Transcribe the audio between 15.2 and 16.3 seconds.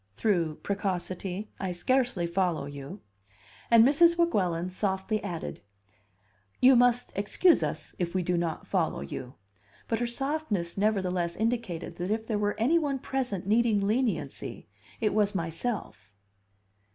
myself.